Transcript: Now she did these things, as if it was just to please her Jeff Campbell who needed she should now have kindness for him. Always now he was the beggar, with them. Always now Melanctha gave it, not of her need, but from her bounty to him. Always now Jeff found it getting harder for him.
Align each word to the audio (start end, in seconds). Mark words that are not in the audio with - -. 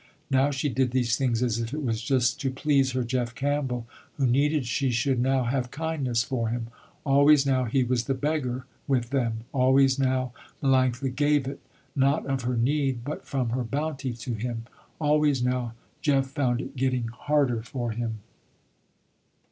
Now 0.31 0.49
she 0.49 0.67
did 0.67 0.89
these 0.89 1.15
things, 1.15 1.43
as 1.43 1.59
if 1.59 1.75
it 1.75 1.83
was 1.83 2.01
just 2.01 2.41
to 2.41 2.49
please 2.49 2.93
her 2.93 3.03
Jeff 3.03 3.35
Campbell 3.35 3.85
who 4.15 4.25
needed 4.25 4.65
she 4.65 4.89
should 4.89 5.19
now 5.19 5.43
have 5.43 5.69
kindness 5.69 6.23
for 6.23 6.49
him. 6.49 6.69
Always 7.05 7.45
now 7.45 7.65
he 7.65 7.83
was 7.83 8.05
the 8.05 8.15
beggar, 8.15 8.65
with 8.87 9.11
them. 9.11 9.41
Always 9.53 9.99
now 9.99 10.33
Melanctha 10.63 11.15
gave 11.15 11.47
it, 11.47 11.59
not 11.95 12.25
of 12.25 12.41
her 12.41 12.57
need, 12.57 13.03
but 13.03 13.27
from 13.27 13.49
her 13.51 13.63
bounty 13.63 14.13
to 14.13 14.33
him. 14.33 14.63
Always 14.99 15.43
now 15.43 15.75
Jeff 16.01 16.25
found 16.25 16.61
it 16.61 16.75
getting 16.75 17.09
harder 17.09 17.61
for 17.61 17.91
him. 17.91 18.21